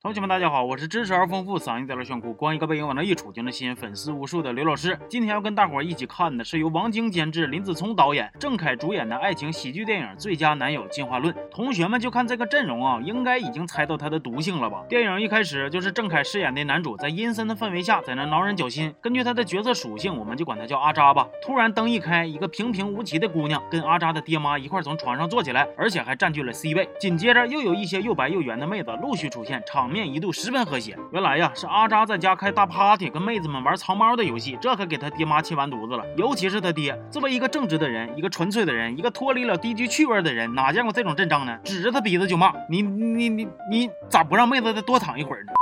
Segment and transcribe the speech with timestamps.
[0.00, 4.96] 同学们，大家好，我是知识而丰富、嗓音带来炫酷、光一个背影往那一杵就能吸引粉丝无数的刘老师。
[5.08, 11.34] 今天要跟大伙儿一起看的是由王晶监制、林子聪导演、郑恺主演的爱情喜剧电影《最佳男友进化论》。
[11.50, 14.84] 同学们就看这个阵容啊，应该已经猜到他的毒性了吧？
[14.88, 18.94] 电影一开始就是郑恺饰演的男主在阴森的氛围下，在那挠人脚心。
[19.00, 21.26] 根据他的角色属性，我们就管他叫阿扎吧。
[21.42, 26.88] 突然灯一开，一个平平无奇的姑娘跟阿扎的爹妈一块从床上坐起来，而且还占据了 C 位。
[27.00, 30.58] 紧接着又有一些又白又圆的妹子陆续出现，场场面一度十分。
[30.66, 36.04] 和谐，原来呀是阿扎在家开大 party，跟妹子们玩藏猫的游戏，这可给他爹妈气完犊子了。
[36.18, 41.56] 尤其是他爹，作为一个正直的人，一个纯粹的人，一个脱离了低级趣味的人，哪见过这种阵仗呢？
[41.64, 45.52] 指着他鼻子就骂：“你你你你咋不让妹子再多躺一会儿呢？”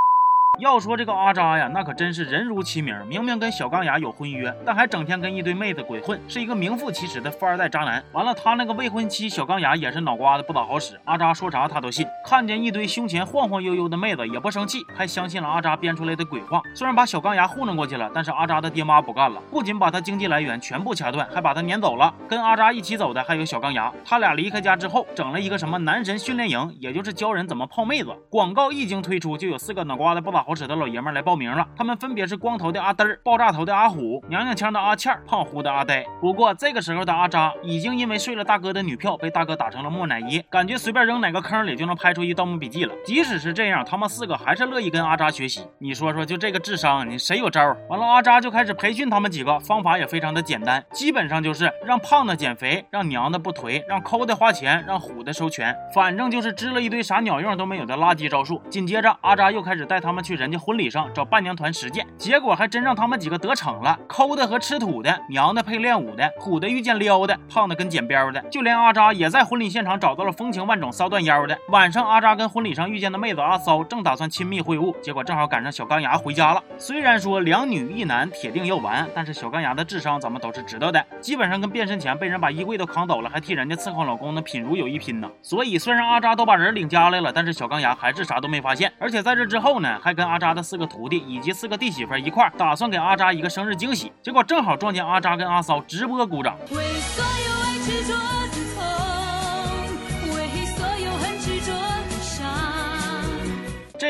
[0.59, 8.03] 要说这个阿扎呀，那可真是人如其名，明明跟小钢牙有婚约，但还整天跟一堆妹子鬼混，是一个名副其实的富二代渣男。
[8.11, 16.59] 完了，他那个未婚妻小钢牙也是脑瓜子不咋好使，阿扎说啥他都信，看见一堆胸前晃晃悠悠的妹子也不生气，还相信了阿扎编出来的鬼话。
[16.73, 22.11] 虽然把小钢牙糊弄过去了，但是阿扎的爹妈不干了，不仅把他经济来源全部掐断，还把他撵走了。
[22.27, 28.09] 跟阿扎一起走的还有小钢牙，他俩离开家之后，整了一个什么男神训练营，也就是教人怎么泡妹子。
[28.29, 31.21] 广告一经推出，就有四个脑瓜子不咋好使的老爷们来。
[31.27, 36.05] 报名了，他们分别是光头的阿嘚儿、爆炸头的阿虎、娘娘腔的阿倩、胖乎的阿呆。
[36.21, 42.93] 不过这个时候的阿扎已经因为睡了大哥的女票，被大哥打成了木乃伊，感觉随便扔哪个坑里就能拍出一盗墓笔记了。
[43.03, 45.67] 即使是这样，他们四个还是乐意跟阿扎学习。
[45.79, 47.75] 你说说，就这个智商，你谁有招？
[47.89, 58.61] 完了，阿扎就开始培训他们几个，方法也非常的简单，基本上就是让胖的减肥，让娘的不颓，让抠的花钱，让虎的收权，反正就是支了一堆啥鸟用都没有的垃圾招数。
[58.69, 61.09] 紧接着，阿扎又开始带他们去人家婚礼上。
[61.13, 63.97] 找伴娘团实践，结果还真让他们几个得逞了。
[64.07, 71.57] 抠的和吃土的，娘的配练武的，虎的遇见撩的，胖的跟捡膘的，就连阿扎也在婚礼现场找到了风情万种骚断腰的。
[71.69, 76.61] 晚上，阿扎跟婚礼上遇见的妹子阿骚正打算亲密会晤，结果正好赶上小钢牙回家了。
[76.77, 85.29] 虽然说两女一男铁定要完，但是小钢牙的智商咱们都是知道的，基本上跟变身前被人把衣柜都扛走了，还替人家伺候老公的品如有一拼呢。
[85.41, 88.91] 所以虽然阿扎都把人领家来了，但是小钢牙还是啥都没发现。
[88.99, 91.23] 而且在这之后呢，还跟阿扎的四个徒弟。
[91.27, 96.57] 以及四个弟媳妇一块儿打算给阿扎一个生日惊喜，结果正好撞见阿扎跟阿骚直播鼓掌。
[96.69, 98.36] 为所有爱执着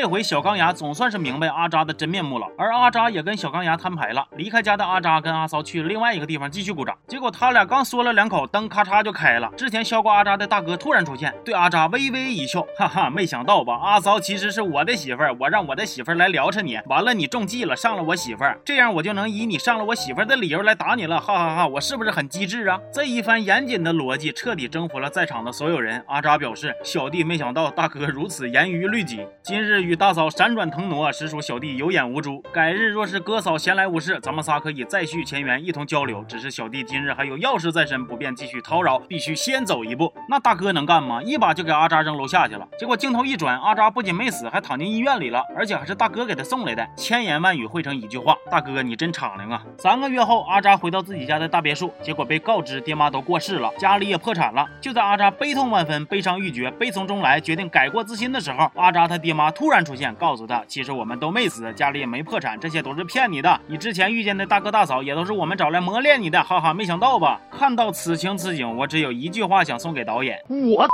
[0.00, 4.24] 这回小钢牙总算是明白阿扎的真面目了，而阿扎也跟小钢牙摊牌了。
[4.36, 9.50] 离开家的阿扎跟阿骚去另外一个地方继续鼓掌，结果他俩刚说了两口，灯咔嚓就开了。
[9.56, 13.74] 之前削过阿扎的大哥突然出现，对阿扎微微一笑，哈哈，没想到吧？
[13.74, 21.66] 阿骚其实是我的媳妇儿，我让我的媳妇儿来撩扯你，完了你中计了，上了我媳妇儿，这样我就能以你上了我媳妇儿的理由来打你了，哈哈哈！
[21.66, 22.78] 我是不是很机智啊？
[22.92, 26.00] 这一番严谨的逻辑彻底征服了在场的所有人。
[26.06, 29.87] 阿扎表示，小弟没想到大哥如此严于律己，今日。
[29.88, 32.42] 与大嫂闪转腾挪，实属小弟有眼无珠。
[32.52, 36.22] 改日若是哥嫂闲来无事，咱们仨可以再续前缘，一同交流。
[36.28, 40.12] 只是小弟今日还有要事在身，不便继续叨扰，必须先走一步。
[40.28, 41.22] 那大哥能干吗？
[41.22, 42.68] 一把就给阿扎扔楼下去了。
[42.78, 46.86] 结果镜头一转，阿扎不仅没死，还躺进医院里了，而且还是大哥给他送来的。
[46.94, 49.62] 千言万语汇成一句话：大哥，你真敞亮啊！
[49.78, 54.68] 三个月后，阿扎回到自己家的大别墅，结果被告知爹妈都过世了，家里也破产了。
[54.82, 59.77] 就在阿扎悲痛万分、悲伤欲绝、悲从中来，决定改过自新的时候，阿扎他爹妈突然。
[59.84, 63.60] 出现，告诉他，其实我们都没死，家里也没破产，这些都是骗你的。
[63.66, 67.40] 你之前遇见的大哥大嫂也都是我们找来磨练你的，哈哈，没想到吧？
[67.50, 70.88] 看到此情此景，我只有一句话想送给导演，我。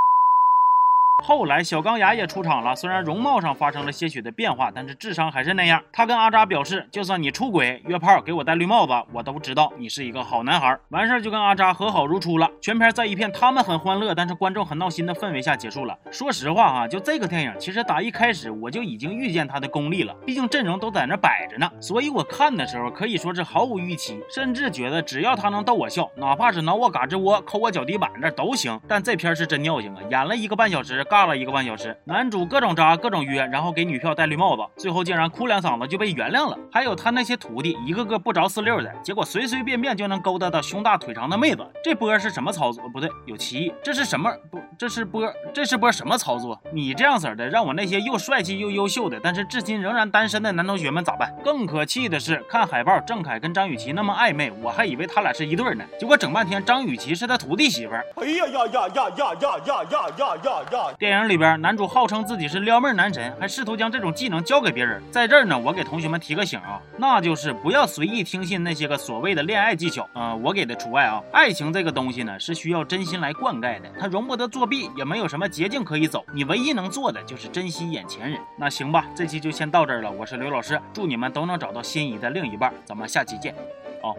[1.26, 2.76] 后来，小钢牙也出场了。
[2.76, 5.82] 虽然容貌上发生了些许的变化，但是智商还是那样。
[5.90, 10.78] 他跟阿扎表示，就算你出轨、约炮、给我戴绿帽子，我都知道你是一个好男孩。
[10.90, 12.50] 完事儿就跟阿扎和好如初了。
[12.60, 15.96] 全片在一片他们很欢乐，但是观众很闹心的氛围下结束了。
[16.10, 20.14] 说实话啊，就这个电影，其实打一开始我就已经预见他的功力了。
[20.26, 28.78] 毕竟阵容都在那摆着呢，所以我看的时候可以说是毫无预期，甚至觉得只要他能逗我笑，哪怕是挠我嘎吱窝、抠我脚底板这都行。
[28.86, 31.02] 但这片是真尿性啊，演了一个半小时。
[31.14, 36.58] 尬了一个半小时，男主各种渣各种约，然后给女票戴绿帽子，最后竟然哭两嗓子就被原谅了。
[36.72, 42.82] 还有他那些徒弟，一个个不着四六的，结果随随便便就能勾搭到胸大腿长的妹子，这波是什么操作？
[42.88, 44.28] 不对，有歧义，这是什么？
[44.50, 46.60] 不，这是波，这是波什么操作？
[46.72, 51.32] 你这样式的，让我那些又帅气又优秀的，但是至今仍然单身的男同学们咋办？
[51.44, 58.04] 更可气的是，看海报，郑恺跟张雨绮那么暧昧，我还以为他俩是一对呢，结果整半天张雨绮是他徒弟媳妇儿。
[58.16, 60.93] 哎呀呀呀呀呀呀呀呀呀呀呀！
[60.98, 65.02] 电影里边，男主号称自己是撩妹男神，还试图将这种技能教给别人。
[65.10, 71.22] 在这儿呢，我给同学们提个醒啊，那就是不要随意听信那些个所谓的恋爱技巧啊，我给的除外啊。
[71.32, 76.24] 爱情这个东西呢，是需要真心来灌溉的，它容不得作弊，也没有什么捷径可以走。
[76.32, 78.38] 你唯一能做的就是珍惜眼前人。
[78.56, 80.10] 那行吧，这期就先到这儿了。
[80.10, 82.72] 我是刘老师，祝你们都能找到心仪的另一半。
[82.84, 83.54] 咱们下期见，
[84.02, 84.14] 哦。